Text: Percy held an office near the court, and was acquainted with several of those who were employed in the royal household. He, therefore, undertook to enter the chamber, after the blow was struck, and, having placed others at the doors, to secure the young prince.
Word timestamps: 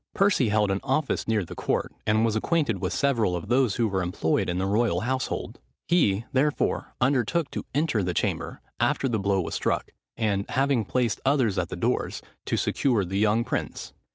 Percy 0.15 0.49
held 0.49 0.71
an 0.71 0.79
office 0.81 1.27
near 1.27 1.45
the 1.45 1.53
court, 1.53 1.91
and 2.07 2.25
was 2.25 2.35
acquainted 2.35 2.81
with 2.81 2.91
several 2.91 3.35
of 3.35 3.49
those 3.49 3.75
who 3.75 3.87
were 3.87 4.01
employed 4.01 4.49
in 4.49 4.57
the 4.57 4.65
royal 4.65 5.01
household. 5.01 5.59
He, 5.87 6.25
therefore, 6.33 6.95
undertook 6.99 7.51
to 7.51 7.67
enter 7.75 8.01
the 8.01 8.15
chamber, 8.15 8.61
after 8.79 9.07
the 9.07 9.19
blow 9.19 9.41
was 9.41 9.53
struck, 9.53 9.91
and, 10.17 10.49
having 10.49 10.85
placed 10.85 11.21
others 11.23 11.59
at 11.59 11.69
the 11.69 11.75
doors, 11.75 12.23
to 12.47 12.57
secure 12.57 13.05
the 13.05 13.19
young 13.19 13.43
prince. 13.43 13.93